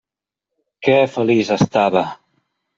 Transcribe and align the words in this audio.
Que 0.87 0.97
feliç 1.17 1.53
estava! 1.59 2.05